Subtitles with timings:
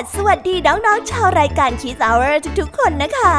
[0.00, 3.36] สวีดัสวัสดีน้องๆชาวรายการ Kiss Hour ทุกๆคนนะคะ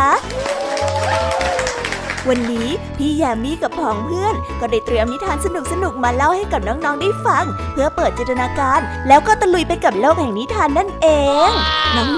[2.29, 5.47] วันนี้พี่แยมมี่กับผองเพื่อน ก็ได้เตรียมนิทานส
[5.83, 11.07] นุกๆมาเล่าให้กับน้องๆได้ฟัง เพื่อเปิดจินตนาการ แล้วก็ตะลุยไปกับโลกแห่งนิทานนั่นเอ
[11.47, 11.49] ง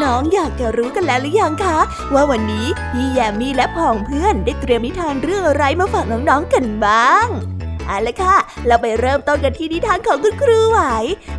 [0.03, 1.79] น้องๆอยากจะรู้กันแล้วหรือยังคะ
[2.13, 7.27] ว่าวันนี้พี่แยมมี่และผองเพื่อนได้เตรียมนิทานเรื่องอะไรมาฝากน้องๆกันบ้าง
[7.87, 8.35] เอาละค่ะ
[8.67, 10.79] เราไปเริ่มต้นกันที่นิทานของคุณครูไหว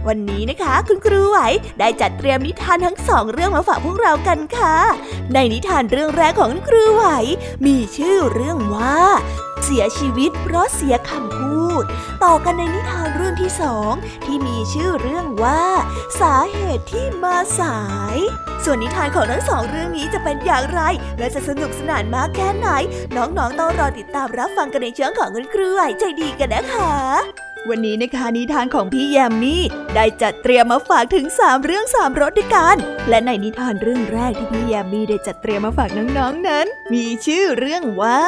[0.09, 1.39] วันนี้นะคะ คุณครูไหว
[1.79, 4.77] ได้จัดเตรียมนิทานทั้งสองเรื่องมาฝากพวกเรากันค่ะ
[5.35, 7.07] ในนิทานเรื่องแรกของคุณครูไหว
[7.67, 8.99] มีชื่อเรื่องว่า
[9.65, 11.85] เสียชีวิตเพราะเสียคำพูด
[12.25, 13.93] ต่อกันในนิทานเรื่องที่สอง
[14.25, 15.63] ที่มีชื่อเรื่องว่า
[16.21, 17.81] สาเหตุที่มาสา
[18.15, 18.19] ย
[18.65, 20.81] ส่วนนิทานของทั้งสองเรื่องนี้จะเป็นอย่างไร
[21.19, 22.69] และจะสนุกสนานมากแค่ไหน
[23.17, 26.95] น้องๆต้องรอติดตามรับฟังกันในช่วงของคุณครูไหวใจดีกันนะคะ
[27.71, 29.63] วันนี้นะคะนิทานของพี่แยมมี่
[29.95, 32.77] ได้จัดเตรียมมาฝากถึง 3 เรื่อง3รสด้วยกัน
[33.09, 38.21] และในนิทานเรื่องแรกที่พี่แยมมี่ได้จัดเตรียมมาฝากน้องๆนนั้น มีชื่อเรื่องว่า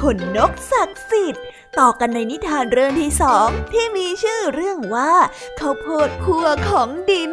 [0.00, 1.44] ขนนกศักดิ์สิทธิ์
[1.78, 5.12] ต่อกันในนิทานเรื่องที่สองที่มีชื่อเรื่องว่า
[5.60, 7.32] ข้าวโพดคั่วของดิน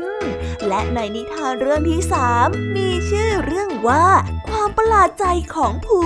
[0.67, 4.06] และในนิทานเรื่องที่สามมีชื่อเรื่องว่า
[4.50, 6.02] ความประหลาดใจของภู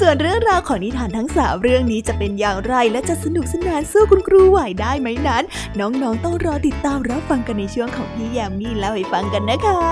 [0.00, 5.44] ส่วนเรื่องราวของนิทานทั้งสามเรื่องนี้จะเป็นอย่างไรและจะสนุกสนานสู้คุณครูไหวได้ไหมนั้น
[5.80, 9.82] น้องๆต้องรอติดตามรับฟังกันในช่วงของพี่แยมมี่เล่าให้ฟังกันนะคะ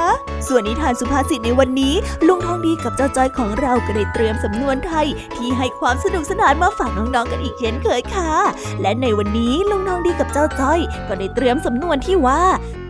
[0.49, 1.95] ส่วนนิทานสุภาษิตในวันนี้
[2.27, 5.07] ลุงทองดีกับเจ้าจ้อยของเราก็ได้เตรียมสำนวนไทย
[5.37, 8.33] ที่ให้ความสนุกสนานมาฝากน้องๆกันอีกเช่นเคยค่ะ
[8.81, 12.43] และในวันนี้ลุงทองดีกับเจ้าจ้อย ก็ได้เตรียมสำนวนที่ว่า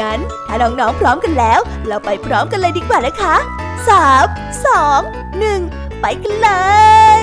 [0.00, 3.34] งั้นถ้าน้องๆพร้อมกันแล้ว เราไปพร้อมกันเลยดีกว่านะคะ
[3.88, 4.26] สาม
[4.66, 5.00] สอง
[5.38, 5.60] หนึ่ง
[6.00, 6.50] ไปกันเล
[7.20, 7.22] ย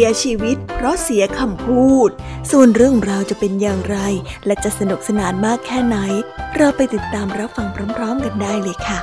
[0.00, 2.10] สียชีวิต เพราะเสียคำพูด
[2.50, 3.98] ส่วนเรื่องราวจะเป็นอย่างไร
[4.46, 5.96] และจะสนุกสนานมากแค่ไหน
[6.56, 8.98] เราไปติดตามรับฟังพร้อม ๆ กันได้เลยค่ะ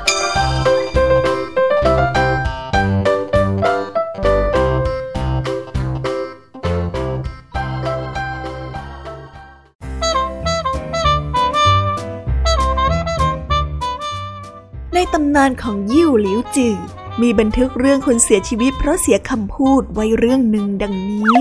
[14.93, 16.77] ในตำนานของยิ่วหลิวจือ
[17.21, 21.35] มีบันทึกเรื่องคนเสียชีวิตเพราะเสียคำพูดไว้เรื่องหนึ่งดังนี้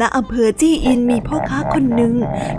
[0.00, 2.14] ณอำเภอจี้อินมีพ่อค้าคนหนึ่ง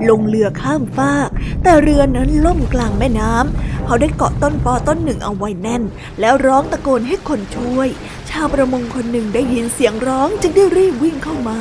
[0.09, 1.29] ลงเรือข้ามฟาก
[1.63, 5.83] แต่เรือนั้นล่มกลางแม่น้ำเขาได้เกาะต้นปอต้นหนึ่งเอาไว้แน่น
[6.19, 7.87] แล้วร้องตะโกนให้คนช่วย
[8.29, 11.59] ชาวประมงคนหนึ่งได้ยินเสียงร้องจึงได้รีบวิ่งเข้ามา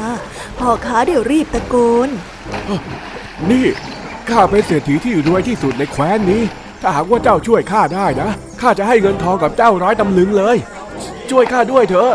[0.59, 1.75] พ่อค้าได้รีบตะโก
[2.07, 2.09] น
[3.51, 3.67] นี่
[4.29, 6.43] ข้าเป็นเศรษฐีที่รวยที่สุดในแคว้นนี้
[6.83, 8.31] ถ้าหากว่าเจ้าช่วยข้าได้นะ
[8.63, 10.57] ข้าจะให้เงินทองกับเจ้าร้อยตำลึงเลย
[11.31, 12.13] ช่วยข้าด้วยเถอะ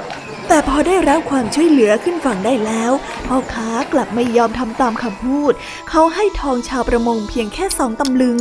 [0.48, 2.92] แต่พอได้รับความช่วยเหลือขึ้นฝั่งได้แล้ว
[3.28, 5.54] พ่อค้ากลับไม่ยอมทำตามคำพูด
[5.90, 8.40] เขาให้ทองชาวประมงเพียงแค่สองตำลึง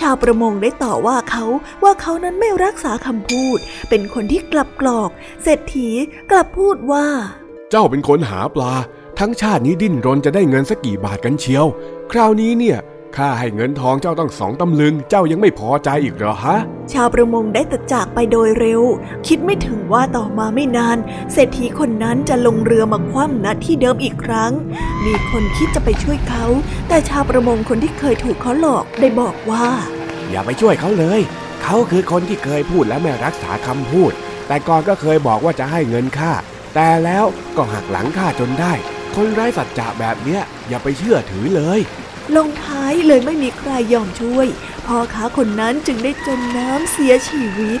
[0.00, 1.44] ชาวประมงได้ต่อว่าเขา
[1.82, 3.58] ว่าเขานั้นไม่รักษาคำพูด
[3.88, 5.10] เป็นคนที่กลับกรอก
[5.42, 5.88] เศรษฐี
[6.30, 7.06] กลับพูดว่า
[7.70, 8.74] เจ้าเป็นคนหาปลา
[9.18, 11.66] ทั้งชาตินี้ดิ้นรนจะได้เงินสักกี่บาทกันเชียว
[12.12, 12.78] คราวนี้เนี่ย
[13.16, 16.58] ข้าให้เงินทองเจ้าตั้งสองตำลึง เจ้ายังไม่พอใจอีกเหรอฮะ
[16.92, 18.82] ชาวประมงได้ตัดจากไปโดยเร็ว
[19.26, 20.98] คิดไม่ถึงว่าต่อมาไม่นาน
[21.32, 24.52] เศรษฐีคนนั้นจะลงเรือมาคว่ำณที่เดิมอีกครั้ง
[25.04, 26.46] มีคนคิดจะไปช่วยเขา
[26.88, 29.66] แต่ชาวประมงคนที่เคยถูกเขาหลอกได้บอกว่า
[30.30, 31.20] อย่าไปช่วยเขาเลย
[31.62, 34.12] เขาคือคนที่เคยพูดและไม่รักษาคำพูด
[34.48, 36.32] แต่ก่อนก็เคยบอกว่าจะให้เงินข้า
[36.74, 37.24] แต่แล้ว
[37.56, 38.72] ก็หักหลังข้าจนได้
[39.14, 41.80] คนไร้สัจจะแบบเนี้ยอย่าไปเชื่อถือเลย
[42.36, 44.46] ลงท้ายเลยไม่มีใครยอมช่วย
[44.86, 47.80] พ่อค้าคนนั้นจึงได้จมน้ำเสียชีวิต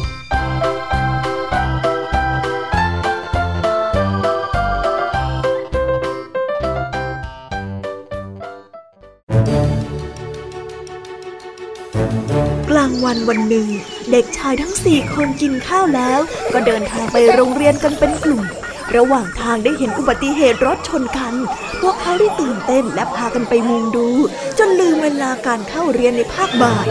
[13.11, 13.67] วันวันหนึ่ง
[14.11, 16.19] เด็กชายทั้งสี่คนกินข้าวแล้ว
[16.53, 18.43] ก็เดินทางไปโรงเรียนกันเป็นกลุ่ม
[18.95, 21.33] ระหว่างทางได้เห็นอุบัติเหตุรถชนกัน
[21.81, 24.07] พวกเขาได้ตื่นเต้นและพากันไปมุงดู
[24.57, 26.87] จนลืมเวลาการเข้าเรียนในภาคบ่าย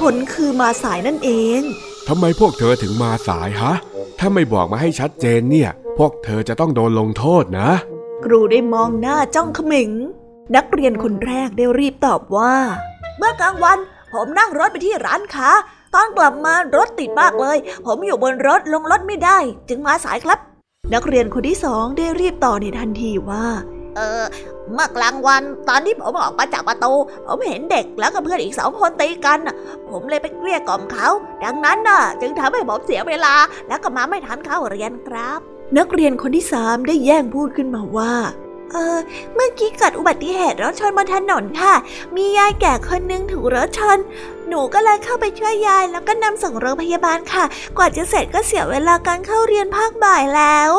[0.00, 1.60] ผลคือมาสายนั่นเอง
[2.08, 3.72] ทำไมพวกเธอถึงมาสายฮะ
[4.18, 7.70] ถ้าไม่บอกมาให้ชัดเจนเนี่ย พวกเธอจะต้องโดนลงโทษนะ
[8.24, 9.90] ครูได้มองหน้าจ้องเขม็ง
[10.56, 12.54] นักเรียนคนแรกได้รีบตอบว่า
[13.18, 13.78] เมื่อกลางวัน
[14.12, 15.50] ผมนั่งรถไปที่ร้านค้า
[15.94, 19.38] ตอนกลับมารถติดมากเลย ผมอยู่บนรถลงรถไม่ได้
[19.68, 20.38] จึงมาสายครับ
[20.94, 23.44] นักเรียนคนที่สองได้รีบต่อในทันทีว่า
[23.96, 24.24] เออ
[24.72, 26.92] เมื่อกลางวันตอนที่ผมออกมาจากประตู
[27.26, 29.56] ผมเห็นเด็กแล้วก็เพื่อนอีกสองคนตีกันน่ะ
[29.90, 31.08] ผมเลยไปเกลี้ยกล่อมเขา
[31.44, 33.34] ดังนั้นน่ะ จึงทำให้ผมเสียเวลา
[33.68, 35.40] แล้วก็มาไม่ทันเข้าเรียนครับ
[35.78, 38.12] นักเรียนคนที่สามได้แย่งพูดขึ้นมาว่า
[38.72, 38.98] เออ
[39.34, 41.74] เมื่อกี้เกิดอุบัติเหตุรถชนบนถนนค่ะ
[42.14, 43.98] มียายแก่คนนึงถูกรถชน
[44.48, 47.44] หนูก็เลยเข้าไปช่วยยายแล้วก็นำส่งโรงพยาบาลค่ะ
[47.78, 50.72] กว่าจะเสร็จก็เสียเวลาการเข้าเรียนภาคบ่ายแล้ว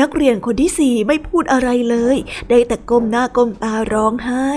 [0.00, 2.16] นักเรียนคนที่สี่ไม่พูดอะไรเลย
[2.48, 4.50] ได้แต่ก้มหน้าก้มตาร้องไห้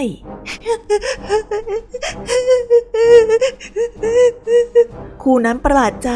[5.21, 6.11] ครูนั้นประหลาดใจ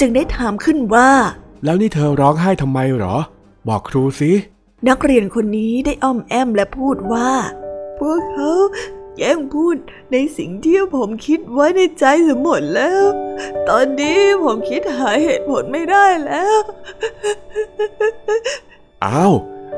[0.00, 1.10] จึงได้ถามขึ้นว่า
[1.64, 3.16] แล้วนี่เธอร้องไห้ทำไมเหรอ
[3.68, 4.30] บอกครูสิ
[4.88, 7.30] นักเรียนคนนี้ได้อ้อมแอมและพูดว่า
[7.98, 8.52] พวกเขา
[9.18, 9.76] แย่งพูด
[10.12, 13.02] ในสิ่งที่ผมคิดไว้ในใจเสียหมดแล้ว
[13.68, 16.60] ตอนนี้ผมคิดหาเหตุผลไม่ได้แล้ว
[19.04, 19.34] อ้าว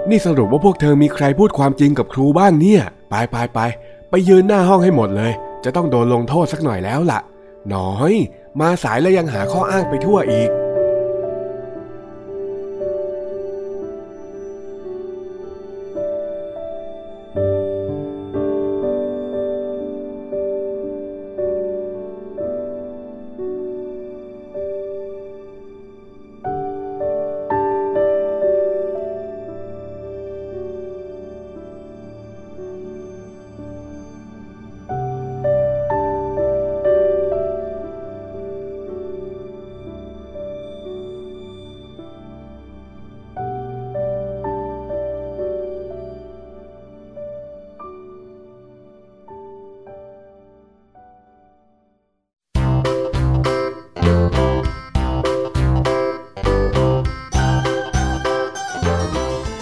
[0.09, 3.61] นี่สรุปว่าพวกเธอมีใครพูดความจริงกับครูบ้างเนี่ย ไปไปไป
[4.11, 5.33] ไปยืนหน้าห้องให้หมดเลย
[5.65, 7.21] จะต้องโดนลงโทษสักหน่อยแล้วล่ะ
[7.75, 8.13] น้อย
[8.61, 10.51] มาสายแล้วยังหาข้ออ้างไปทั่วอีก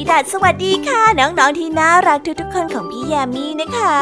[0.00, 4.00] สวีดัสสวัสดีค่ะ น้องๆที่น่ารักทุกๆคนของพี่แยมมี่นะคะ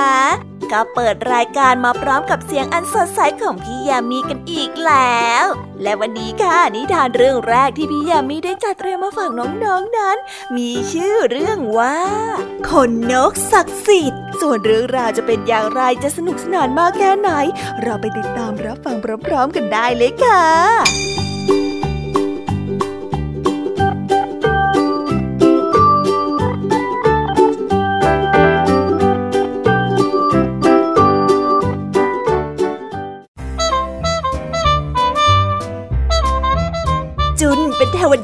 [0.72, 5.44] ก็เปิดรายการมาพร้อมกับเสียงอันสดใสของพี่ยามีกันอีกแล้ว
[5.82, 10.16] และวันนี้ค่ะนิทานเรื่องแรกที่พี่ยามีได้จัดเตรียมมาฝากน้องๆนนั้น
[10.56, 11.98] มีชื่อเรื่องว่า
[12.70, 17.30] คนนกศักดิ์สิทธิ์ ส่วนเรื่องราวจะเป็นอย่างไรจะสนุกสนานมากแค่ไหน
[17.82, 21.17] เราไปติดตามรับฟังพร้อมๆกันได้เลยค่ะ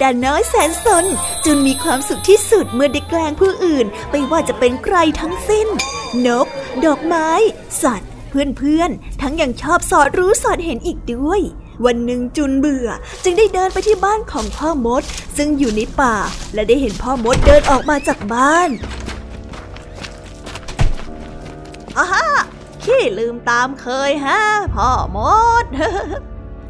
[0.04, 1.04] ดาน้อยแสนสน
[1.44, 5.68] จุนมีความสุขที่สุดเมื่อได้แกล้งผู้อื่น ไม่ว่าจะเป็นใครทั้งสิ้น
[6.26, 6.46] นก
[6.85, 7.31] ดอกไม้
[7.83, 11.40] สัตว์ เพื่อนๆ ทั้งยังชอบสอดรู้สอดเห็นอีกด้วย
[11.85, 12.88] วันหนึ่งจุนเบื่อ
[13.24, 15.02] จึงได้เดินไปที่บ้านของพ่อมด
[15.37, 16.16] ซึ่งอยู่ในป่า
[16.55, 18.68] และได้เห็นพ่อมดเดินออกมาจากบ้าน
[21.98, 22.07] อา
[22.85, 24.40] ขี้ลืมตามเคยฮะ
[24.74, 25.18] พ่อม
[25.62, 25.64] ด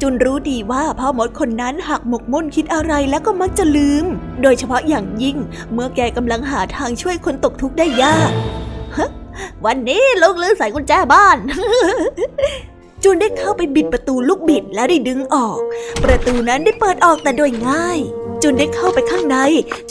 [0.07, 4.05] จุนรู้ดีว่าพ่อมดคนนั้นหักหมกมุ่นคิดอะไรแล้วก็มักจะลืม
[4.41, 5.37] โดยเฉพาะอย่างยิ่ง
[5.73, 8.31] เมื่อแกกำลังหาทางช่วยคนตกทุกข์ได้ยาก
[9.65, 11.37] วันนี้ลุงลืมใส่กุญแจบ้าน
[13.03, 15.57] จุนได้เข้าไปบิดประตูลูกบิดแล้วได้ดึงออก
[16.03, 17.99] ประตูนั้นได้เปิดออกแต่โดยง่าย
[18.47, 19.37] จุนได้เข้าไปข้างใน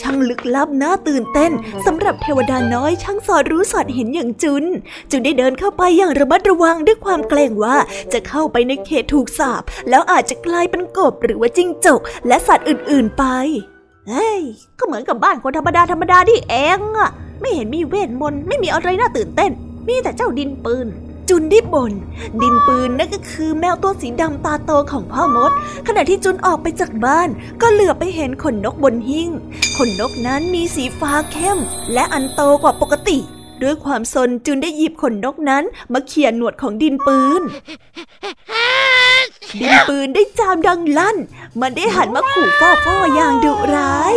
[0.01, 1.53] ช่างลึกลับน่าตื่นเต้น
[1.87, 4.65] สำหรับเทวดาน้อยช่างสอดรู้สอดเห็นอย่างจุน
[5.11, 7.77] จุนได้เดินเข้าไปอย่างระมัดระวังด้วยความเกรงว่า
[8.13, 13.25] จะเข้าไปในเขตถูกสาปแล้วอาจจะกลายเป็นกบหรือว่าจิ้งจก และสัตว์อื่น ๆ ไป
[14.09, 14.41] เฮ้ย
[14.79, 19.51] ก็เหมือนกับบ้านคนธรรมดาธรรมดาที่เองอะไม่เห็นมีเวทมนต์ไม่มีอะไรน่าตื่นเต้น
[19.89, 20.87] มีแต่เจ้าดินปืน
[21.29, 21.93] จุนได้บน่น
[22.43, 25.53] ดินปืนนั่นก็คือแมวตัวสีดำตาโตของพ่อมด
[25.87, 27.29] ขณะที่จุนออกไปจากบ้าน
[27.61, 29.31] ก็เหลือไปเห็นขนนกบนหิ้ง
[29.79, 31.59] ขนนกนั้นมีสีฟ้าเข้ม
[31.93, 33.19] และอันโตกว่าปกติ
[33.63, 37.43] ด้วยความสนจุนได้หยิบขนนกนั้นมาเขี่ยหนวดของดินปืน
[39.61, 41.17] ดินปืนได้จามดังลั่น
[41.61, 44.15] มันได้หันมาขู่ฟ่อฟ่ออย่างดุร้าย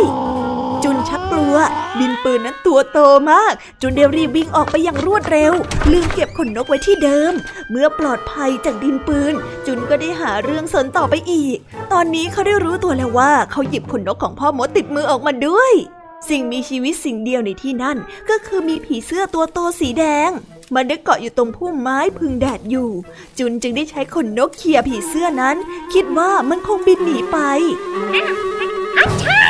[0.84, 1.56] จุนชักกลัว
[2.00, 2.98] ดินปืนนั้นตัวโต
[3.30, 5.52] มาก จุนเดรีบวิ่งออกไปอย่างรวดเร็ว
[5.92, 7.32] ลืมเก็บขนนกไว้ที่เดิม
[7.70, 9.34] เมื่อปลอดภัยจากดินปืน
[9.66, 11.56] จุนก็ได้หาเรื่องสนต่อไปอีก
[11.92, 15.72] ตอนนี้เขาได้รู้ตัวแล้วว่าเขาหยิบขนนกของพ่อมดติดมือออกมาด้วย
[16.28, 17.96] สิ่งมีชีวิตสิ่งเดียวในที่นั่น
[18.30, 20.30] ก็คือมีผีเสื้อตัวโตสีแดง
[20.74, 22.90] มันได้เกาะอยู่ตรงพุ่มไม้พึงแดดอยู่
[23.38, 25.56] จุนจึงได้ใช้ขนนกเขี่ยผีเสื้อนั้น
[25.94, 27.38] คิดว่ามันคงบินหนีไป
[29.20, 29.44] ใช่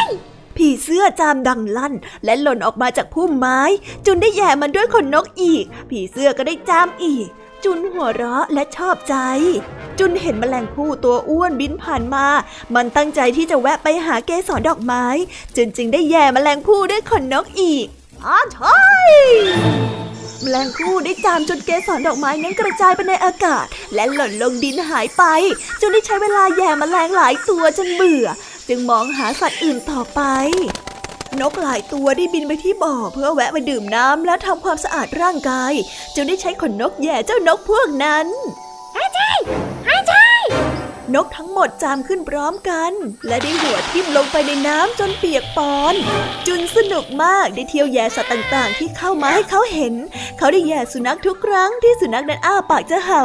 [0.59, 1.95] ผีเสื้อจามดังลั่น
[2.25, 3.61] และหล่นออกมาจากพุ่มไม้
[4.07, 7.29] จุนได้แย่มันด้วยขนนกอีก ผีเสื้อก็ได้จามอีก
[7.65, 9.17] จุนหัวเราะและชอบใจ
[9.99, 12.27] จุนเห็นแมลงผู้ตัวอ้วนบินผ่านมา
[12.75, 15.05] มันตั้งใจที่จะแวะไปหาเกสรดอกไม้
[15.57, 17.87] จุนจึงได้แย่แมลงผู้ด้วยขนนกอีก
[18.25, 18.81] อ๋อใช่
[20.43, 25.25] แมลงผู้ได้จามจนเกสรดอกไม้นั้นกระจายไปในอากาศ และหล่นลงดินหายไป
[25.81, 28.27] จนได้ใช้เวลาแย่แมลงหลายตัวจนเบื่อ
[28.69, 30.21] จึงมองหาสัตว์อื่นต่อไป
[31.41, 35.73] นกหลายตัวได้บินไปที่บ่อ เพื่อแวะไปดื่มน้ำและทำความสะอาดร่างกาย
[36.15, 38.27] จึงได้ใช้ขนนกแย่เจ้านกพวกนั้น
[38.97, 39.21] หายใจ
[39.89, 40.13] หายใจ
[41.15, 42.93] นกทั้งหมดจามขึ้นพร้อมกัน
[43.27, 45.95] และได้หัวทิ่มลงไปในน้ำจนเปียกปอน
[46.47, 49.95] จุนสนุกมากได้เที่ยวแย่สัตว์ต่างๆ ที่เข้ามาให้เขาเห็น
[50.39, 53.23] เขาได้แย่สุนัขทุกครั้งที่สุนัขนั้นอ้าปากจะเห่า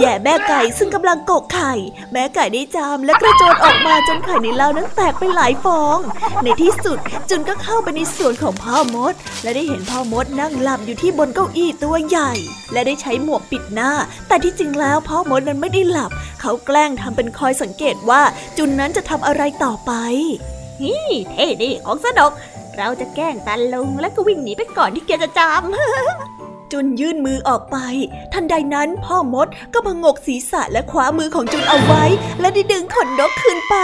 [0.00, 1.72] แย่แม่ไก่ซึ่งกำลังกกไข่
[2.12, 5.98] แม่ไก่ได้จามและกระโจนออกมาจนไข่ในเล้านั้นแตกไปหลายฟอง
[6.42, 6.98] ในที่สุด
[7.30, 12.32] จุนก็เข้าไปในสวนของพ่อมด และได้เห็นพ่อมดนั่งหลับอยู่ที่บนเก้าอี้ตัวใหญ่
[12.72, 13.90] และได้ใช้หมวกปิดหน้า
[14.28, 18.22] แต่ที่จริงแล้วพ่อมดนั้นไม่ได้หลับ เขาแกล้งทำเป็นคอยสังเกตว่า
[18.58, 19.92] จุนนั้นจะทำอะไรต่อไป
[20.82, 22.32] นี่เท่ดีของสนุก
[22.76, 27.76] เราจะแกล้งตาลุงแล้วก็วิ่งหนีไปก่อนที่แกจะจำจุนยื่นมือออกไป
[28.32, 32.04] ทันใดนั้นพ่อมดก็พงกศีรษะและคว้ามือของจุนเอาไว้
[32.40, 33.76] และได้ดึงขนนกคืนไป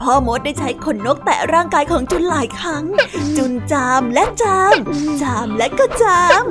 [0.00, 2.84] พ่อมดได้ใช้ขนนกแตะร่างกายของจุนหลายครั้ง
[3.36, 4.72] จุนจามและจาม
[5.22, 6.44] จามและก็จาม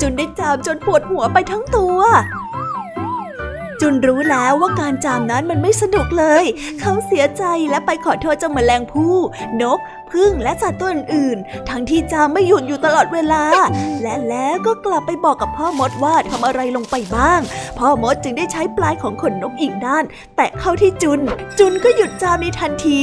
[0.00, 1.98] จุนได้จามจนปวดหัวไปทั้งตัว
[3.80, 6.44] จุนรู้แล้วว่าการจามนั้นมันไม่สนุกเลย
[6.80, 9.16] เขาเสียใจและไปขอโทษเจ้าแมลงผู้
[9.62, 9.78] นก
[10.12, 13.42] พึ่งและสัตว์ตัวอื่นๆ ทั้งที่จามไม่หยุดอยู่ตลอดเวลา
[14.02, 17.40] และแล้วก็กลับไปบอกกับพ่อมดว่าทำอะไรลงไปบ้าง
[17.78, 20.04] พ่อมดจึงได้ใช้ปลายของขนนกอีกด้าน
[20.36, 21.20] แตะเข้าที่จุน
[21.58, 23.00] จุนก็หยุดจามในทันที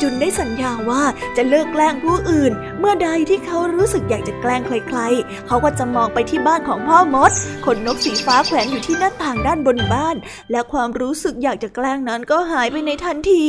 [0.00, 1.02] จุนได้สัญญาว่า
[1.36, 7.30] จะเลิกแกล้งผู้อื่น เมื่อใดที่เขารู้สึกอยากจะแกล้งใครๆ เขาก็จะมองไปที่บ้านของพ่อมด
[7.64, 10.16] ขนนกสีฟ้าแขวนอยู่ที่หน้าต่างด้านบนบ้าน
[10.50, 13.46] และความรู้สึกอยากจะแกล้งนั้นก็หายไปในทันที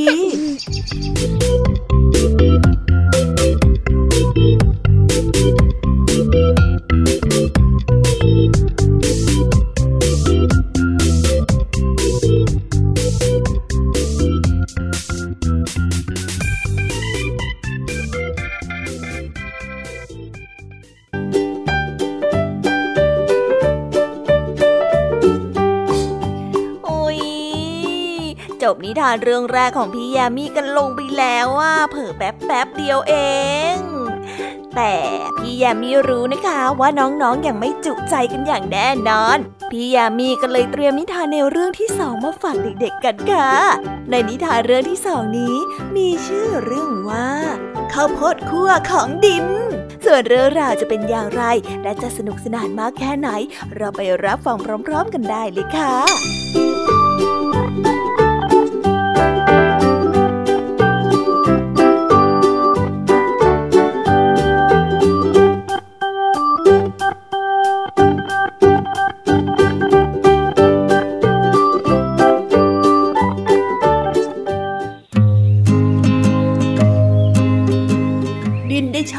[28.78, 33.14] บนิทานเรื่องแรกของพี่ยามีกันลงไปแล้วว่าเผิ่แป๊บแป๊บเดียวเอ
[33.74, 33.87] ง
[34.78, 34.98] แต่
[35.38, 39.38] พี่ยามีรู้นะคะว่าน้องๆออย่างไม่จุใจกันอย่างแน่นอน
[39.72, 43.52] พี่ยามีก็เลยเตรียมนิทานในเรื่องที่สองมาฝากเด็กๆกันค่ะ
[44.10, 45.56] ในนิทานเรื่องที่สองนี้
[45.96, 47.30] มีชื่อเรื่องว่า
[47.94, 49.46] ข้าวโพดคั่วของดิน
[50.06, 51.44] ส่วนเรื่องราวจะเป็นอย่างไร
[51.84, 53.30] และจะสนุกสนานมากแค่ไหน
[53.76, 56.37] เราไปรับฟังพร้อม ๆ กันได้เลยค่ะ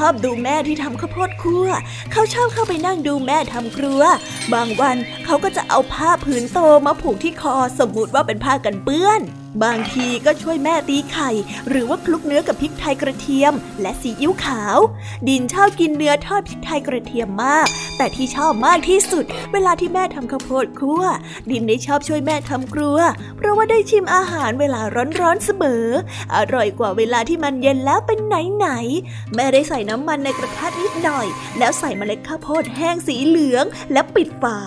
[0.08, 1.68] อบดูแม่ที่ทำข้าวโพดคั่ว
[2.12, 4.02] เขาชอบเข้าไปนั่งดูแม่ทำครัว
[4.52, 9.20] บางวันเขาก็จะเอาผ้าผืนโตมาผูกที่คอสมมุติว่าเป็นผ้ากันเปื้อน
[9.64, 11.30] บางทีก็ช่วยแม่ตีไข่
[11.68, 14.78] หรือว่าคลุกเนื้อกับพริกไทยกระเทียม และซีอิ๊วขาว
[15.28, 21.04] ดินชอบกินเนื้อทอดพริกไทยกระเทียมมาก แต่ที่ชอบมากที่สุด เวลาที่แม่ทำข้าวโพดคั่ว
[21.50, 22.98] ดินได้ชอบช่วยแม่ทำครัว
[23.36, 24.80] เพราะว่าได้ชิมอาหารเวลา
[25.20, 25.84] ร้อนๆเสมอ
[26.34, 31.26] อร่อยกว่าเวลาที่มันเย็นแล้วเป็นไหนๆแม่ได้ใส่น้ำมันในกระทะนิดหน่อย
[31.58, 34.58] แล้วใส่เมล็ดข้าวโพดแห้งสีเหลือง และปิดฝา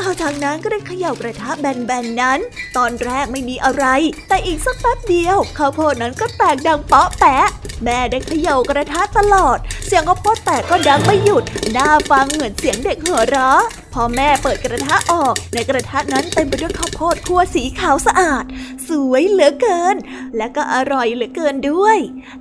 [0.00, 2.38] ต่อจากนั้นก็ได้เขย่ากระทะแบนๆนั้น
[2.76, 3.84] ตอนแรกไม่มีอะไร
[4.32, 7.46] แต่อีกสักแป๊บเดียวข้าวโพดนั้นก็แตกดังเปาะแปะ
[7.84, 11.44] แม่ได้เขย่ากระทะตลอด เสียงข้าวโพดแตกก็ดังไม่หยุด
[11.76, 13.62] น่าฟังเหมือนเสียงเด็กหัวเราะ
[13.94, 18.44] พอแม่เปิดกระทะออก ในกระทะนั้นเต็มไปด้วยข้าวโพดคั่วสีขาวสะอาด
[18.88, 19.96] สวยเหลือเกิน
[20.36, 21.98] และก็อร่อยเหลือเกินด้วย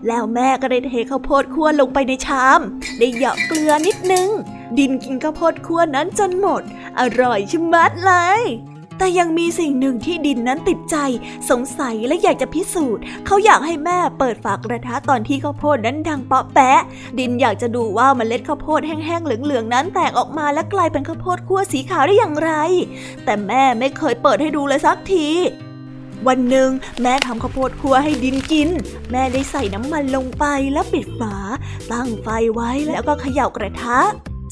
[0.07, 2.59] แล้วแม่ก็ได้เทข้าวโพดคั่วลงไปในชาม
[2.99, 4.27] ได้เหยาะเกลือนิดนึง
[4.77, 6.61] ดินกินข้าวโพดคั่วนั้นจนหมด
[6.99, 8.43] อร่อยชะมัดเลย
[9.01, 10.97] แต่ยังมีสิ่งหนึ่งที่ดินนั้นติดใจ
[11.49, 16.79] สงสัยและอยากจะพิสูจน์ เขาอยากให้แม่เปิดฝากระทะตอนที่ข้าวโพดนั้นดังเปาะแปะ
[17.19, 22.51] ดินอยากจะดูว่าเมล็ดข้าวโพดแห้งๆเหลืองๆนั้นแตกออกมาและกลายเป็นข้าวโพดคั่วสีขาวได้อย่างไร
[23.25, 25.27] แต่แม่ไม่เคยเปิดให้ดูเลยสักที
[26.27, 26.69] วันหนึ่ง
[27.01, 28.69] แม่ทำข้าวโพดคั่วให้ดินกิน
[29.11, 31.35] แม่ได้ใส่น้ำมันลงไปแล้วปิดฝา
[31.91, 33.99] ตั้งไฟไว้แล้วก็เขย่ากระทะ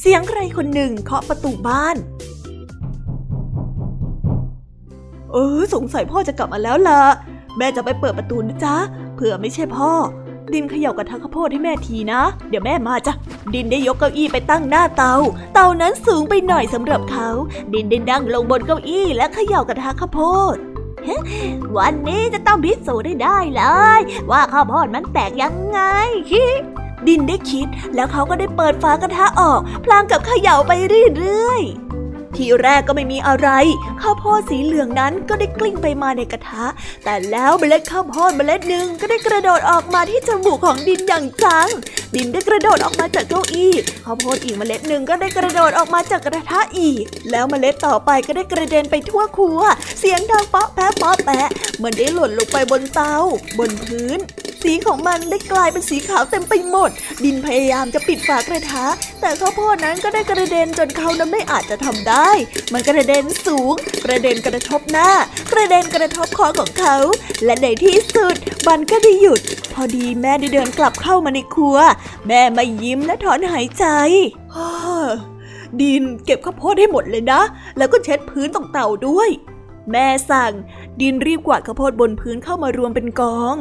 [0.01, 1.97] เสียงใครคนหนึ่งเคาะประตูบ้าน
[5.31, 7.01] เออสงสัยพ่อจะกลับมาแล้วล่ะ
[7.57, 8.75] แม่จะไปเปิดประตูนะจ๊ะ
[9.15, 9.91] เผื่อไม่ใช่พ่อ
[10.53, 13.13] ดินเขย่ากระทะข้าวโพดให้แม่ทีนะ เดี๋ยวแม่มาจ้ะ
[13.53, 15.13] ดินได้ยกเก้าอี้ไปตั้งหน้าเตา
[15.53, 17.29] เตานั้นสูงไปหน่อยสำหรับเขา
[17.73, 20.21] ดินได้นั่งลงบนเก้าอี้และเขย่ากระทะข้าวโพ
[20.53, 20.57] ด
[21.77, 23.63] วันนี้จะต้องพิสูจน์ให้ได้เล
[23.99, 25.79] ย ว่าข้าวโพดมันแตกยังไง
[27.07, 30.71] ดินได้คิดแล้วเขาก็ได้เปิดฝากระทะออก พลางกับเขย่าไป
[31.17, 31.98] เรื่อยๆ
[32.37, 33.49] ทีแรกก็ไม่มีอะไร
[34.01, 36.65] ข้าวโพดสีเหลืองนั้นก็ได้กลิ้งไปมาในกระทะ
[37.03, 41.67] แต่แล้วเมล็ดข้าวโพดเมล็ดหนึ่งก็ได้กระโดดออกมาที่จมูกของดินอย่างจัง
[42.15, 43.73] ดินได้กระโดดออกมาจากเก้าอี้
[44.05, 49.61] ข้าวโพดอีกเมล็ดหนึ่งก็ได้กระโดดออกมาจากกระทะอีก แล้วเมล็ดต่อไปก็ได้กระเด็นไปทั่วครัว
[49.99, 53.15] เสียงดังเปาะแปะเปาะแปะเหมือนได้หล่นลงไปบนเตา
[53.59, 54.19] บนพื้น
[54.63, 56.89] สีของมันได้กลายเป็นสีขาวเต็มไปหมด
[57.23, 58.85] ดินพยายามจะปิดฝากระทะ
[59.21, 62.29] แต่ข้าวโพดนั้นก็ได้กระเด็นจนเขานั้นไม่อาจจะทำได้
[62.73, 63.73] มันกระเด็นสูง
[64.05, 65.09] กระเด็นกระทบหน้า
[65.51, 66.95] กระเด็นกระทบคอของเขา
[67.45, 68.35] และในที่สุด
[68.67, 69.39] มันก็ได้หยุด
[69.73, 71.77] พอดีแม่ได้เดินกลับเข้ามาในครัว
[72.27, 73.85] แม่มายิ้มและถอนหายใจ
[75.81, 77.41] ดินเก็บข้าวโพดให้หมดเลยนะ
[77.77, 79.29] แล้วก็เช็ดพื้นตรงเต่าด้วย
[79.91, 80.53] แม่สั่ง
[81.01, 83.55] ดินรีบกวาดข้าวโพดบนพื้นเข้ามารวมเป็นกอง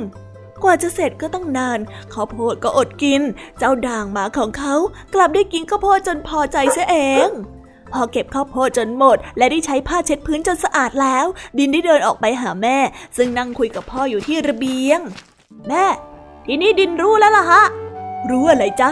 [0.62, 1.78] กว่าจะเสร็จก็ต้องนาน
[2.12, 3.22] ข้าวโพดก็อดกิน
[3.58, 4.74] เจ้าด่างหมาของเขา
[5.14, 7.28] กลับได้กินข้าวโพดจนพอใจเสียเอง
[7.92, 11.26] พอเก็บข้าวโพดจนหมด และได้ใช้ผ้าเช็ดพื้นจนสะอาดแล้ว
[11.58, 12.78] ดินได้เดินออกไปหาแม่
[13.16, 15.00] ซึ่งนั่งคุยกับพ่ออยู่ที่ระเบียง
[15.68, 15.84] แม่
[16.46, 17.62] ทีนี้ดินรู้แล้วล่ะฮะ
[18.30, 18.90] รู้อะไรจ๊ะ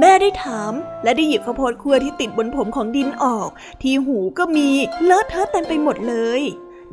[0.00, 0.72] แม่ได้ถาม
[1.04, 3.48] และได้หยิบข้าวโพดคั่วที่ติดบนผมของดินออก
[3.82, 4.68] ที่หูก็มี
[5.04, 6.42] เลอะเทอะเต็มไปหมดเลย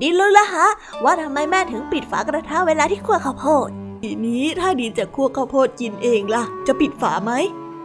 [0.01, 0.67] ดินรู้แล้วฮะ
[1.03, 3.69] ว่าทำไมแม่ถึงปิดฝากระทะเวลาที่คั่วข้าวโพด
[4.01, 7.31] ทีนี้ถ้าดินจะคั่วข้าวโพดกินเองล่ะ จะปิดฝาไหม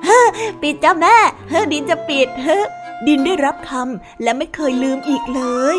[0.06, 0.20] ฮะ
[0.62, 1.16] ปิดจ้าแม่
[1.50, 2.58] เฮ้ดินจะปิดเฮ้
[3.06, 5.42] ดินได้รับคำและไม่เคยลืมอีกเล
[5.76, 5.78] ย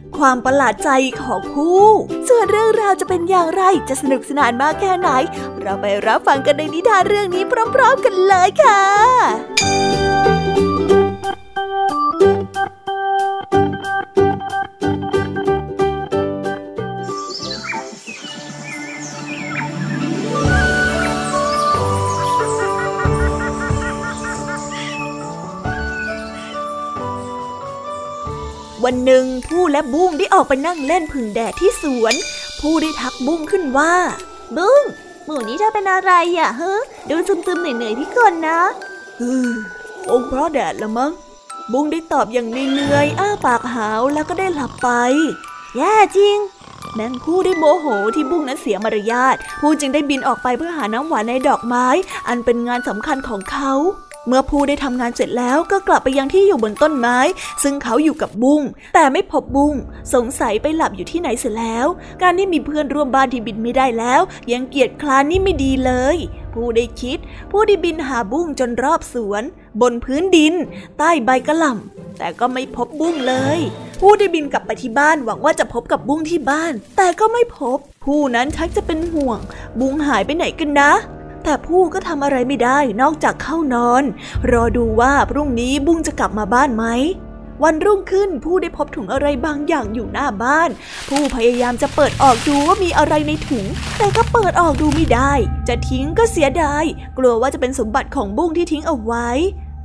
[0.17, 0.89] ความประหลาดใจ
[1.21, 1.85] ของผู้
[2.29, 5.09] ส่วนเรื่องราวจะเป็นอย่างไรจะสนุกสนานมากแค่ไหน
[5.61, 7.43] เราไปรับฟังกันในนิทานเรื่องนี้
[7.75, 9.70] พร้อม ๆ กันเลยค่ะ
[28.83, 32.13] วันหนึ่งผู้และบุ้งได้ออกไปนั่งเล่นพึ่งแดดที่สวน
[32.59, 33.93] ผู้ได้ทักบุ้งขึ้นว่า
[34.57, 34.83] บุ้ง
[35.25, 36.75] หมู่นี้เธอเป็นอะไรอะเฮ้
[37.09, 38.59] ดูซึมๆเหนื่อยๆพี่คนนะ
[39.21, 39.49] อือ
[40.07, 41.11] คงเพราะแดดละมั้ง
[41.71, 44.89] บุ้งได้ตอบอย่างเหนื่อยอ้าปากหาวแล้วก็ได้หลับไป
[45.77, 46.37] แย่จริง
[46.93, 51.87] แมงผู้ได้โมโหที่บุ้งนั้นเสียมารยาทผู้จึงได้บินออกไปเพื่อหาน้ำหวานในดอกไม้
[52.27, 53.73] อันเป็นงานสำคัญของเขา
[54.27, 57.17] เมื่อผู้ได้ทำงานเสร็จแล้วก็กลับไปยังที่อยู่บนต้นไม้
[57.63, 58.61] ซึ่งเขาอยู่กับบุ้ง
[58.93, 59.73] แต่ไม่พบบุ้ง
[60.13, 61.87] สงสัยไปหลับอยู่ที่ไหนเสร็จแล้ว
[62.21, 66.17] การที่มีเพื่อนร่วมบ้านที่บินไม่ได้แล้ว ยังเกียดคลานนี่ไม่ดีเลย
[66.53, 67.17] ผู้ได้คิด
[67.51, 69.43] ผู้ได้บินหาบุ้งจนรอบสวน
[69.81, 70.53] บนพื้นดิน
[70.97, 73.59] ใต้ใบกระหล่ำแต่ก็ไม่พบบุ้งเลย
[74.01, 79.39] ผู้ได้บินกลับไปที่บ้านหวังว่าจะพบกับบุ้งที่บ้าน แต่ก็ไม่พบ ผู้นั้นชักจะเป็นห่วง
[79.79, 80.91] บุ้งหายไปไหนกันนะ
[81.43, 84.03] แต่ผู้ก็ทำอะไรไม่ได้นอกจากเข้านอน
[84.51, 86.85] รอดูว่าพรุ่งนี้บุ้งจะกลับมาบ้านไหม
[87.63, 90.69] วันรุ่งขึ้นผู้ได้พบถุงอะไรบางอย่างอยู่หน้าบ้าน
[91.09, 93.65] ผู้พยายามจะเปิดออกดูว่ามีอะไรในถุง
[93.97, 95.33] แต่ก็เปิดออกดูไม่ได้
[95.67, 96.83] จะทิ้งก็เสียดาย
[97.17, 99.29] กลัวว่าจะเป็นสมบัติของบุ้งที่ทิ้งเอาไว้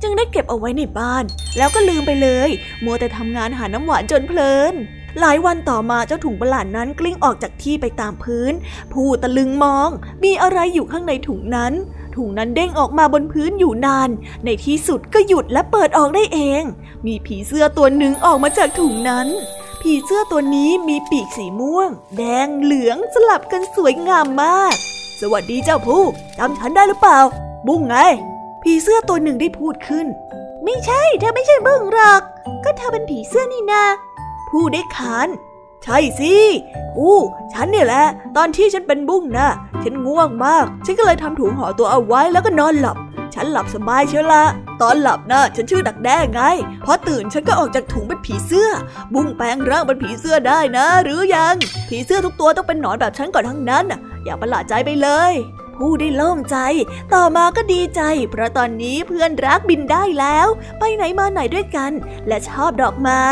[0.01, 1.23] จึงได้เก็บเอาไว้ในบ้าน
[1.57, 2.49] แล้วก็ลืมไปเลย
[2.83, 4.73] มัวแต่ทำงานหาน้ำหวานจนเพลิน
[5.19, 8.53] หลายวันต่อมาเจ้าถุงประหลาดนั้นกลิ้งออกจากที่ไปตามพื้น
[8.93, 9.89] ผู้ตะลึงมอง
[10.23, 11.73] มีอะไรอยู่ข้างในถุงนั้น
[12.15, 14.09] ถุงนั้นเด้งออกมาบนพื้นอยู่นาน
[14.45, 16.61] ในที่สุดก็หยุดและเปิดออกได้เอง
[17.05, 19.27] มีผีเสื้อตัวหนึ่งออกมาจากถุงนั้น
[19.81, 24.75] ผีเสื้อตัวนี้มีปีกสีม่วง แดงเหลืองสลับกันสวยงามมาก
[25.21, 26.03] สวัสดีเจ้าผู้
[26.37, 27.19] จำฉันได้หรือเปล่า
[27.67, 27.97] บุ้งไง
[28.63, 30.07] ผีเสื้อตัวหนึ่งได้พูดขึ้น
[30.63, 32.21] ไม่ใช่เธอไม่ใช่บุ้งหรอก
[32.63, 33.83] ก็เธอเป็นผีเสื้อนี่นา
[34.59, 35.29] ผู้ได้ขาน
[35.83, 36.35] ใช่สิ
[36.95, 37.17] ผู้
[37.53, 38.05] ฉันเนี่ยแหละ
[38.37, 39.47] ตอนที่ฉันเป็นบุ้งนะ
[39.83, 42.97] ฉันง่วงมาก ฉันก็เลยทำถุงห่อตัวเอาไว้แล้วก็นอนหลับ
[43.33, 44.43] ฉันหลับสบายเชียวละ
[44.81, 46.41] ตอนหลับนะฉันชื่อดักแด้ไง
[46.85, 48.69] พอตื่นฉันก็ออกจากถุงเป็นผีเสื้อ
[49.13, 51.55] บุ้งแปลงร่างเป็นผีเสื้อได้นะ หรือยัง
[51.89, 53.85] ผีเสื้อทุกตัวต้องเป็นหนอนแบบฉันก่อนทั้งนั้น
[54.23, 55.33] อย่าประหลาดใจไปเลย
[55.77, 56.57] ผู้ได้โล่งใจ
[57.13, 60.47] ต่อมาก็ดีใจ เพราะตอนนี้เพื่อนรักบินได้แล้ว
[60.79, 61.91] ไปไหนมาไหนด้วยกัน
[62.27, 63.25] และชอบดอกไม้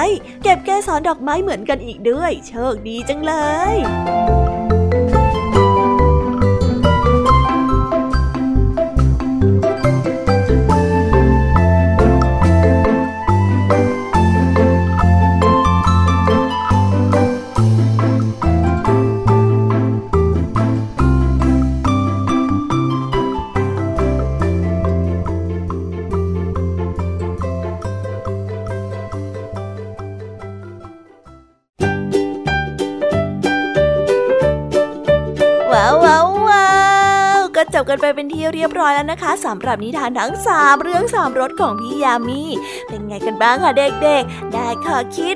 [0.44, 3.34] เก็บแกสอนดอกไม้เหมือนกันอีกด้วย โชคดีจังเล
[3.74, 4.45] ย
[38.26, 42.42] เป็นที่เรียบร้อยแล้วนะคะสำหรับนิทานทั้งสามเรื่องสามรสของพี่ยามี
[42.88, 45.36] เป็นไงกันบ้างคะเด็กๆ ได้ข้อคิด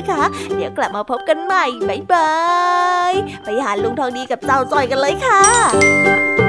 [0.09, 0.23] คะ
[0.55, 2.33] เดี๋ยวกลับมาพบกันใหม่ บ๊ายบา
[3.11, 6.40] ย ไปหาลุงทองดีกับเจ้าจอยกันเลยค่ะ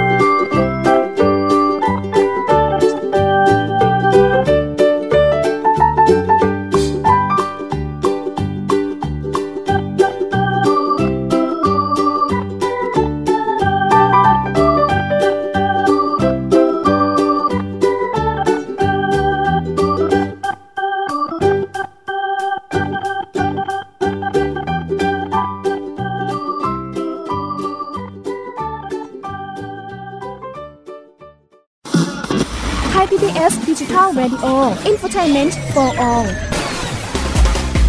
[35.15, 36.27] t a i n m e n t for All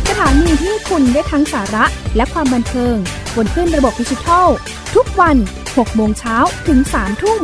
[0.09, 2.95] สถานีที่คุณได้ทั้งสาระและความบันเทิง
[3.35, 4.47] บนขึ้นระบบดิจิทัล
[4.95, 7.41] ทุกวัน 6 โมงเช้าถึง 3 ทุ่ม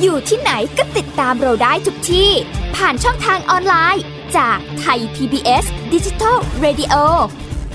[0.00, 2.30] อยู่ที่ไหนก็ติดตามเราได้ทุกที่
[2.76, 4.04] ผ่านช่องทางออนไลน์
[4.36, 6.94] จากไทย PBS Digital Radio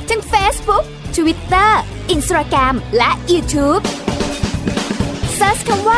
[0.09, 0.83] ทั้ง Facebook
[1.15, 1.71] Twitter
[2.13, 3.83] Instagram และ YouTube
[5.37, 5.97] Search คำว่า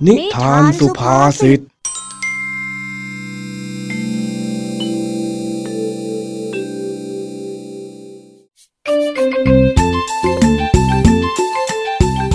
[0.08, 1.60] นิทานสุภาษิต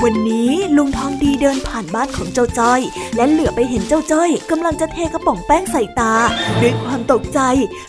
[0.05, 2.81] วันนี้ลุงทองดีเดินผ่านบ้านของเจ้าจ้อย
[3.17, 6.15] และเหลือไปเห็นเจ้าจ้อยกำลังจะเทกระป๋องแป้งใส่ตา
[6.61, 7.41] ด้วยความตกใจ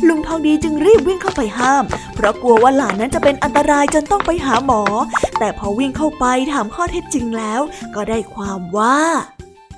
[0.08, 1.84] ลุงทองดีจึงรีบวิ่งเข้าไปห้าม
[2.16, 4.82] เพราะกลัวว่าหลานนั้นจะเป็นอันตรายจนต้องไปหาหมอ
[5.40, 7.62] แต่พอวิ่งเข้าไปถามข้อเท็จจริงแล้ว
[7.96, 9.00] ก็ได้ความว่า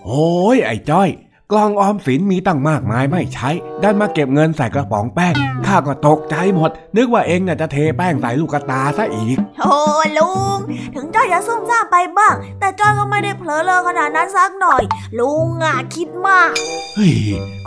[0.06, 1.10] โอ้ยไอ้จ้อย
[1.52, 3.50] กล่องออมสินมีตั้งมากมายไม่ใช้
[3.84, 5.34] ดันมาเก็บเงินใส่กระป๋องแป้ง
[5.66, 9.78] ข้าก็ตกใจหมด นึกว่าเองน่ะจะเทแป้งใส่ลูกตาซะอีก โอ้
[10.18, 10.58] ลุง
[10.96, 14.84] ถึงจ้อยจะซุ่มซ่ามไปบ้าง แต่จ้อยก็ไม่ได้เผลอเลยขนาดนั้นสักหน่อย
[15.20, 16.50] ลุงอะคิดมาก
[16.96, 17.14] เฮ้ย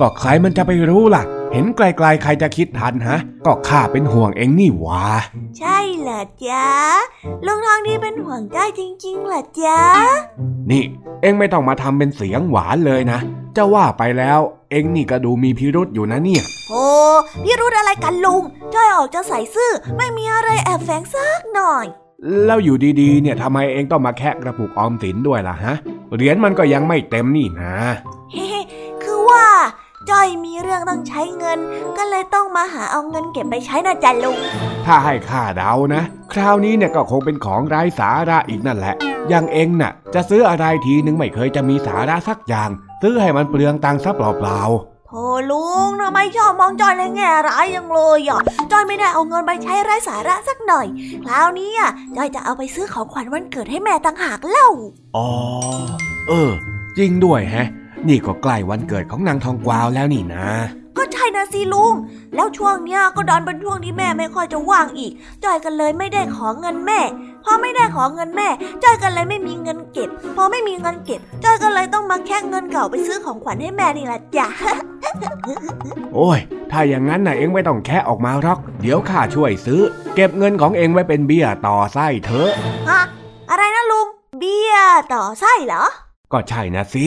[0.01, 5.05] ก็ใครมันจะไปรู้ล่ะ เห็นไกลๆใครจะคิดทันฮะ ก็ข้าเป็นห่วงเองนี่หวา
[5.59, 6.67] ใช่เหรอจ๊ะ
[7.47, 9.81] ลุงทองดีเป็นห่วงจ้อยจริงๆเหรอจ๊ะ
[10.71, 10.83] นี่
[11.23, 13.21] เองไม่ต้องมาทำเป็นเสียงหวานเลยนะ
[13.57, 14.41] จะว่าไปแล้ว
[14.75, 16.85] เองนี่ก็ดูมีพิรุษอยู่นะเนี่ยโอ้
[17.45, 18.43] พี่รู้อะไรกันลุง
[18.75, 21.87] จ้อยออกจะใส่ซื่อไม่มีอะไรแอบแฝงสักหน่อย
[22.45, 25.75] แล้วอยู่ดีๆ เนี่ยทำไมเองต้องมาแคะกระปุกออมสินด้วยล่ะฮะ
[26.15, 27.75] เหรียญมันก็ยังไม่เต็มนี่นะ
[28.33, 28.49] เฮ้
[29.03, 29.47] คือว่า
[30.11, 31.59] จ้อยมีเรื่องต้องใช้เงิน
[31.97, 34.37] ก็เลยต้องมาหาเอาเงินเก็บไปใช้นะจ๊ะลุง
[34.87, 36.03] ถ้าให้ข้าเดานะ
[36.33, 38.95] คราวนี้เนี่ยก็คงเป็นของไร้สาระอีกนั่นแหละ
[39.29, 42.71] อย่างเองน่ะ จะซื้ออะไรทีนึงไม่เคยจะมีสาระสักอย่าง
[43.07, 44.61] ซื้อให้มันเปลืองตังค์ซะเปล่า
[45.09, 48.41] โธ่ลุงทำไมชอบมองจอยในแง่ร้ายยังเลยอะ
[48.73, 50.87] จอยไม่ได้เอาเงินไปใช้ไร้สาระสักหน่อย
[51.25, 55.29] คราวนี้อะจอยจะเอาไปซื้อของขวัญวันเกิดให้แม่ต่างหากเล่าๆอ๋อ
[56.29, 56.51] เออ
[56.99, 57.69] จริงด้วยแฮะ
[58.09, 60.47] นี่ก็ใกล้วันเกิดของนางทองกวาวแล้วนี่นะ
[61.05, 61.95] ก็ใช่นะสิลุง
[62.35, 65.13] แล้วช่วงเนี้ยก็ดันเป็นช่วงที่แม่ไม่ค่อยจะว่างอีก
[65.45, 67.01] จอยกันเลยไม่ได้ขอเงินแม่
[67.45, 68.49] พอไม่ได้ขอเงินแม่
[68.83, 74.47] จอยกันเลยไม่มีเงินเก็บ พอไม่มีเงินเก็บจอยก็เลยต้องมาแค่เงินเก่าไปซื้อของขวัญให้แม่นี่แหละจ้ะ
[76.15, 76.39] โอ้ย
[76.71, 79.81] ถ้าอย่างนั้นน่ะเองไม่ต้องแค่ออกมาหรอก เดี๋ยวข้าช่วยซื้อ
[80.15, 82.51] เก็บเงินของเองไว้เป็นเบี้ยต่อไส้เถอะ
[82.91, 83.03] ฮะ
[83.51, 84.07] อะไรนะลุง
[84.39, 84.77] เบี้ย
[85.15, 85.85] ต่อไส้เหรอ
[86.33, 87.07] ก็ใช่นะสิ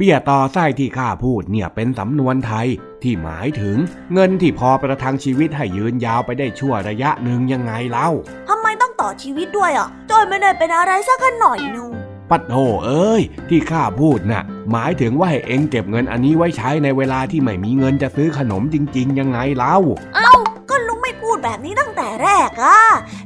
[0.00, 2.66] เบี้ยต่อไส้ที่ข้าพูดเนี่ยเป็นสำนวนไทย
[3.02, 3.76] ที่หมายถึง
[4.12, 8.08] เงินที่พอประทังชีวิตให้ยืนยาวไปได้ชั่วระยะหนึ่งยังไงเล่า
[8.48, 11.84] ทำไมต้องต่อชีวิตด้วยอะจอยไม่ได้เป็นอะไรสักหน่อยนู
[12.30, 19.76] ปัดโถเอ้ย ที่ข้าพูดน่ะ หมายถึงว่าให้เองเก็บเงินอันนี้ไว้ใช้ในเวลาที่ไม่มีเงินจะซื้อขนมจริง ๆ ยังไงเล่า
[20.14, 20.32] เอ้า
[20.70, 22.80] ก็ลุงไม่พูดแบบนี้ตั้งแต่แรกอะ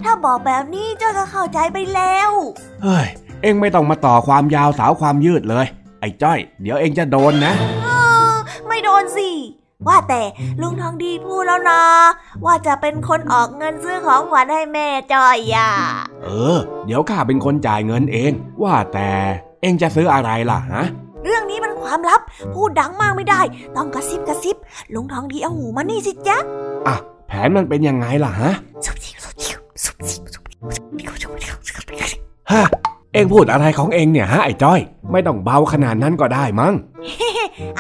[0.05, 2.31] ถ้าบอกแบบนี้จอยก็เข้าใจไปแล้ว
[2.83, 3.07] เฮ้ย
[3.43, 5.66] เองไม่ต้องมาต่อความยาวสาวความยืดเลย
[6.03, 7.53] ไอ้จ้อย เดี๋ยวเองจะโดนนะ
[7.85, 7.89] เอ
[8.33, 8.35] อ
[8.67, 9.29] ไม่โดนสิ
[9.89, 10.23] ว่าแต่
[10.61, 11.83] ลุงทองดีพูดแล้วนะ
[12.45, 15.71] ว่าจะเป็นคนออกเงินซื้อของขวัญให้แม่จอยอะ
[16.25, 18.33] เออ เดี๋ยวข้าเป็นคนจ่ายเงินเอง
[18.63, 19.11] ว่าแต่
[19.63, 20.85] เองจะซื้ออะไรล่ะฮะ
[21.25, 22.21] เรื่องนี้มันความลับ
[22.55, 23.41] พูดดังมากไม่ได้
[23.77, 24.57] ต้องกระซิบกระซิบ
[24.95, 26.39] ลุงทองดีเอาหูมานี่สิจ๊ะ
[26.87, 26.97] อะ
[27.29, 28.51] แผนมันเป็นยังไงล่ะฮะ
[28.85, 30.45] ซุบซิบซุบซิบซุบซิบซุบ
[32.09, 32.21] ซิบ
[32.53, 32.63] ฮะ
[33.13, 34.81] เองพูดอะไรของเองเนี่ยฮะไอ้จ้อย
[35.13, 36.75] ไม่ต้องเบาขนาดนั้นก็ได้มั้ง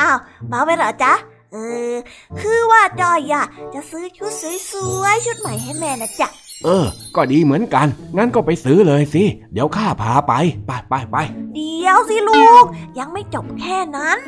[0.00, 0.18] อ้าว
[0.52, 1.14] มาไปเหรอจ๊ะ
[1.52, 1.56] เอ
[1.92, 1.94] อ
[2.40, 4.32] คือว่าจอยอะจะซื้อชุด
[4.70, 6.28] สวยๆชุดใหม่ให้แม่นะจ๊ะ
[6.64, 6.84] เออ
[7.16, 10.32] ก็ดีเหมือนกัน งั้นก็ไปซื้อเลยสิ เดี๋ยวข้าพาไป
[10.66, 11.16] ไปไปไป
[11.54, 12.64] เดี๋ยวสิลูก
[12.98, 14.18] ยังไม่จบแค่นั้น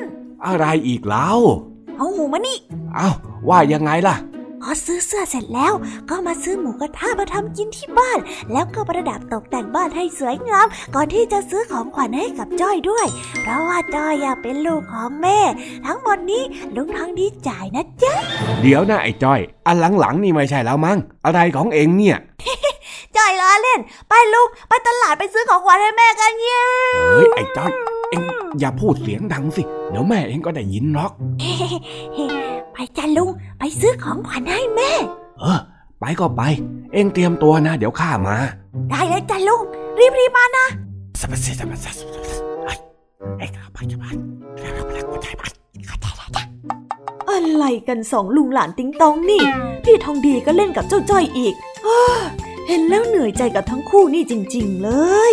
[0.47, 1.31] อะไรอีกเล่า
[1.97, 2.57] เอาหูมานี่
[2.95, 3.09] เอ้า
[3.49, 4.17] ว่ายังไงล่ะ
[4.67, 5.73] พอซื้อเสื้อเสร็จแล้ว
[6.11, 8.19] ก็มาซื้อหมูกระทะมาทำกินที่บ้าน
[8.53, 13.07] แล้วก็ประดับตกแต่งบ้านให้สวยงาม ก่อนที่จะซื้อของขวัญให้กับจ้อยด้วย
[13.43, 15.41] เพราะว่าจ้อยอยากเป็นลูกของแม่
[15.87, 16.43] ทั้งหมดนี้
[16.77, 18.15] ลุงทองดีจ่ายนะจ๊ะ
[18.63, 22.17] เดี๋ยวนะไอ้จ้อย อันหลังๆนี่ไม่ใช่แล้วมั้ง อะไรของเองเนี่ย
[23.17, 26.63] จ้อยล้อเล่น ไปลุงไปตลาดไปซื้อของขวัญให้แม่กันเย้
[27.13, 27.71] เฮ้ยไอ้จ้อย
[28.04, 28.21] เอง
[28.61, 31.13] อย่าพูดเสียงดังสิ เดี๋ยวแม่เองก็ได้ยินหรอก
[32.73, 34.91] ไปจ้ะลุง ไปซื้อของขวัญให้แม่
[35.41, 35.61] เออ
[36.01, 36.43] ไปก็ไป
[36.93, 38.37] เองเตรียมตัวนะ เดี๋ยวข้ามา
[38.91, 39.63] ได้เลยจ้ะลุง
[39.99, 40.67] รีบรีบๆมานะ
[47.31, 49.43] อะไรกันสองลุงหลานติงตองนี่
[49.85, 51.55] พี่ทองดีก็เล่นกับเจ้าจ้อยอีก
[51.87, 52.01] อ้า
[52.69, 54.89] เห็นแล้วเหนื่อยใจกับทั้งคู่นี่จริง ๆ เล
[55.31, 55.33] ย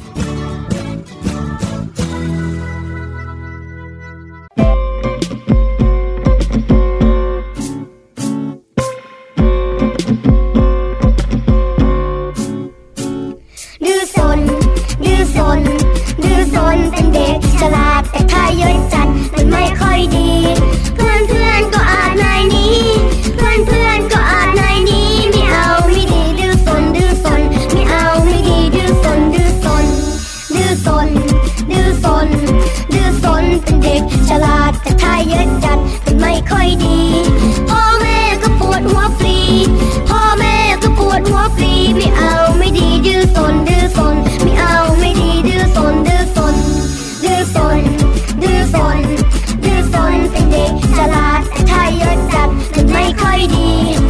[53.49, 54.00] ไ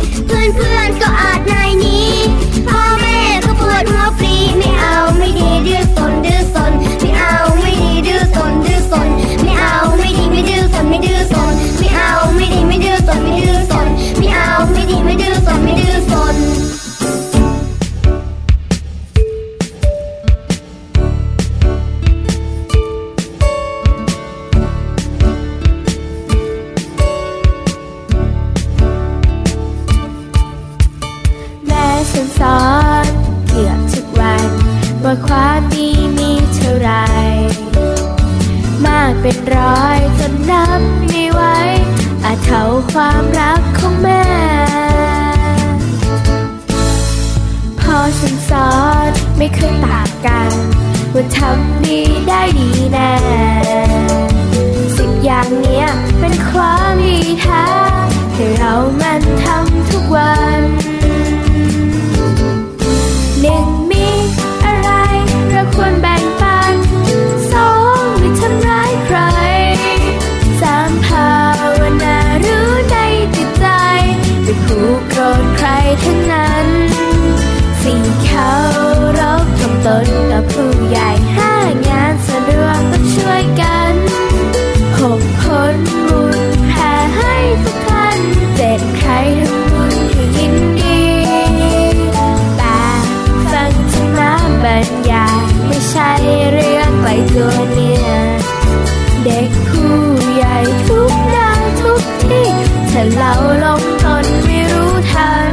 [103.01, 103.33] ถ้าเรา
[103.63, 105.51] ลงตนไม่รู้ทัน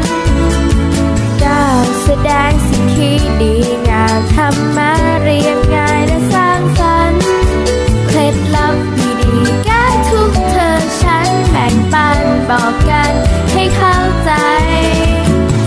[1.42, 3.54] ก้าวแสดงสิ่งที่ดี
[3.88, 4.92] งามทำมา
[5.22, 7.22] เรียบง่ายและสร้างสรรค์
[8.06, 8.76] เคล็ดลับ
[9.20, 12.20] ดีๆแก้ทุกเธอฉันแบ่งปัน
[12.50, 13.12] บอกกัน
[13.52, 14.32] ให้เข้าใจ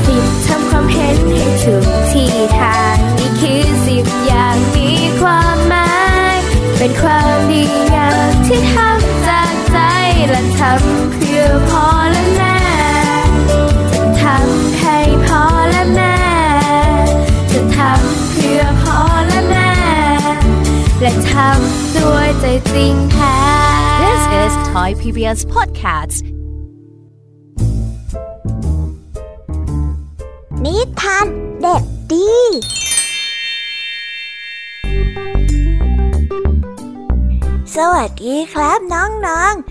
[0.06, 4.90] สิบทำความเห็นให้ถูกที่ทางนี่คือสิบอย่างมี
[5.22, 5.92] ความหมา
[6.36, 6.38] ย
[6.78, 7.64] เป็นความดี
[7.94, 9.78] งามที่ทำจากใจ
[10.30, 11.11] และทำ
[11.54, 12.58] อพ่อและแม่
[13.92, 16.18] จะทำให้พ่อและแม่
[17.52, 19.72] จะทำเพื่อพ่อและแม่
[21.02, 23.38] และทำด้วยใจจริงแท้
[24.04, 26.24] This is Thai PBS Podcast
[30.66, 31.26] นิทาน
[31.62, 32.32] เด็กดี
[37.76, 39.71] สวัสดีครับน้องๆ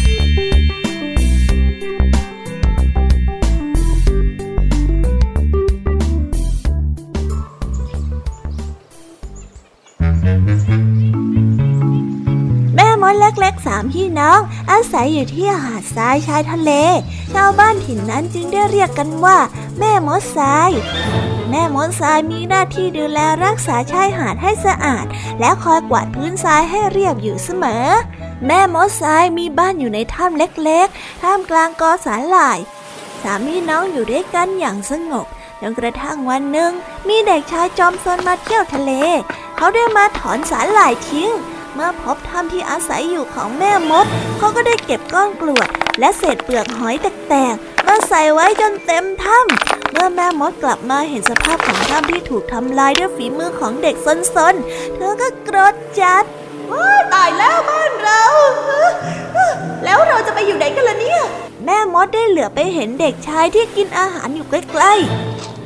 [13.11, 14.39] แม่เล็กๆสามพี่น้อง
[14.71, 16.71] อาศัยอยู่ที่หาดทรายชายทะเล
[17.33, 19.37] ชาวบ้านถิ่นนั้นจึงได้เรียกกันว่า
[19.79, 20.71] แม่มดทราย
[21.49, 25.05] แม่มดทรายมีหน้าที่ดูแลรักษาชายหาดให้สะอาด
[25.39, 27.87] และคอยกวาดพื้นทรายให้เรียบอยู่เสมอ
[28.47, 32.59] แม่มดทรายมีบ้านอยู่ในถ้ำเล็กๆ ท่ามกลางกอสาหร่าย
[33.23, 35.25] สามพี่น้องอยู่ด้วยกันอย่างสงบ
[35.61, 36.71] จนกระทั่งวันหนึ่ง
[37.07, 38.91] มีเด็กชายจอมซนมาเที่ยวทะเล
[39.57, 41.31] เขาได้มาถอนสาหร่ายทิ้ง
[41.75, 44.05] เมื่อพบถ้ำที่อาศัยอยู่ของแม่มด
[44.37, 45.67] เขาก็ได้เก็บก้อนกรวด
[45.99, 54.07] และเศษเปลือกหอยแตกๆมาใส่ไว้จนเต็มถ้ำเมื่อแม่มดกลับมาเห็นสภาพของถ้ำที่ถูกทำลายด้วยฝีมือของเด็กซ
[54.53, 56.23] นๆ เธอก็โกรธจัด
[57.13, 58.23] ตายแล้วบ้านเรา
[59.83, 61.21] แล้วเราจะไปอยู่ไหนกันล่ะเนี่ย
[61.65, 64.93] แม่มดได้เหลือไปเห็นเด็กชายที่กินอาหารอยู่ใกล้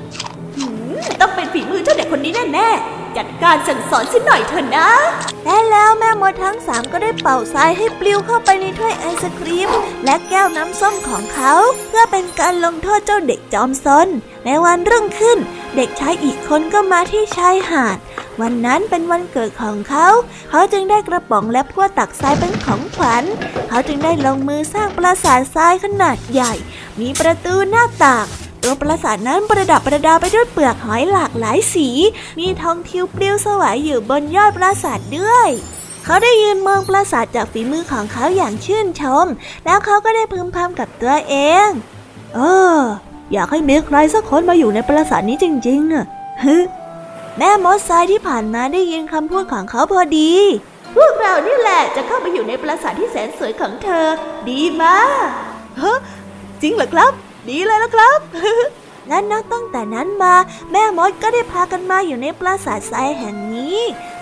[0.03, 4.89] ๆต้องเป็นฝีมือเจ้าเด็กคนนี้แน่ๆ จัดการสั่งสอนสิหน่อยเถอะนะ
[5.45, 9.69] และแล้วแม่มดทั้งสามก็ได้เป่าทรายให้ปลิวเข้าไปในถ้วยไอศครีม
[10.05, 11.53] และแก้วน้ำส้มของเขา
[11.87, 14.07] เพื่อเป็นการลงโทษเจ้าเด็กจอมซน
[14.45, 15.37] ในวันรุ่งขึ้น
[15.75, 17.97] เด็กชายอีกคนก็มาที่ชายหาด
[18.41, 20.07] วันนั้นเป็นวันเกิดของเขา
[20.49, 23.23] เขาจึงได้กระป๋องและพวกตักทรายเป็นของขวัญ
[23.69, 26.53] เขาจึงได้ลงมือสร้างปราสาททรายขนาดใหญ่
[26.99, 28.27] มีประตูหน้าต่าง
[28.67, 31.89] ตัวปราสาทนั้นประดับประดาไปด้วยเปลือกหอยหลากหลายสี
[32.39, 35.49] มีทองทิวปลิวสวายอยู่บนยอดปราสาทด้วย
[36.03, 39.25] เขาได้ยืนมองปราสาทจากฝีมือของเขาอย่างชื่นชม
[39.65, 41.35] แล้วเขาก็ได้พึมพำกับตัวเอ
[41.67, 41.69] ง
[42.35, 42.39] เอ
[42.75, 42.77] อ
[43.33, 46.05] อยากให้มีใครสักคนมาอยู่ในปราสาทนี้จริงๆอะ
[46.43, 46.55] ฮึ
[47.37, 50.33] แม่มดทรายที่ผ่านมาได้ยินคำพูดของเขาพอดี
[50.95, 54.05] พวกเรานี่แหละจะเข้าไปอยู่ในปราสาทที่แสนสวยของเธอ
[54.49, 55.27] ดีมาก
[55.81, 55.99] ฮะ
[56.61, 58.19] จริงเหรอครับ ดีเลยละครับ
[59.07, 60.33] และนับตั้งแต่นั้นมา
[60.71, 63.79] แม่มดก็ได้พากันมาอยู่ในปราสาททรายแห่งนี้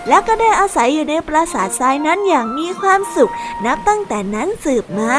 [0.08, 3.32] และก็ได้อาศัยอยู่ในปราสาททรายนั้นอย่างมีความสุข
[3.64, 5.18] นับตั้งแต่นั้นสืบมา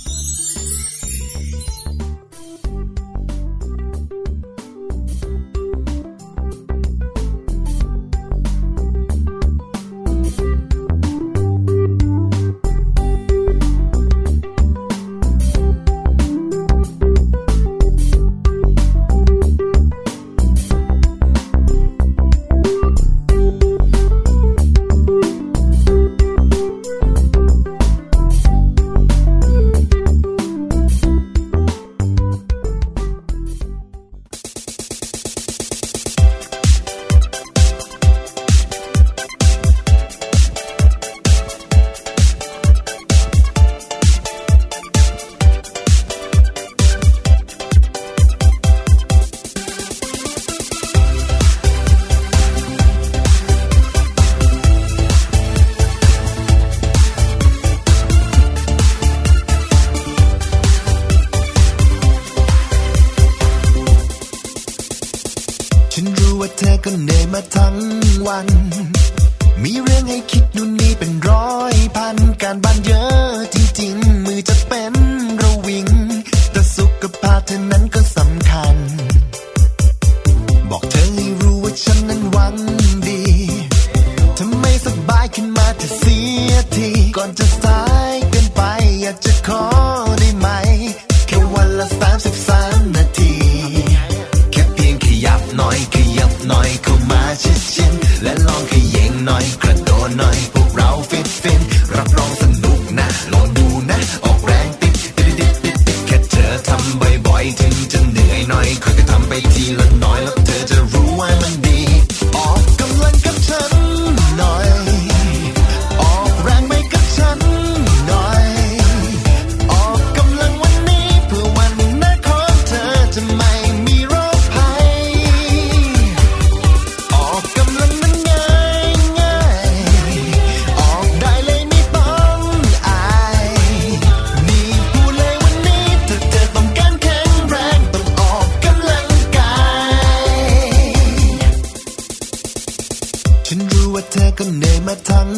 [144.43, 145.29] ก็เหนื่อยมาทั้ง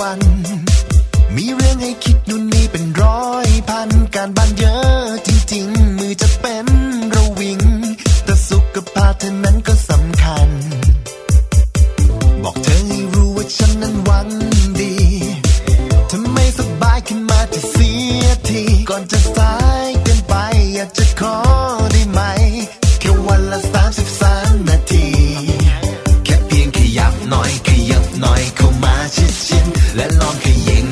[0.00, 0.20] วัน
[1.34, 6.66] มีเรื่องให้คิดนู่นนี่เป็นร้อยพัน การบ้านเยอะจริงๆ มือจะเป็น
[7.14, 7.60] ระวิง
[8.24, 10.48] แต่สุขภาพเธอนั้นก็สำคัญ
[12.42, 14.28] บอกเธอให้รู้ว่าฉันนั้นหวัง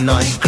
[0.09, 0.48] น่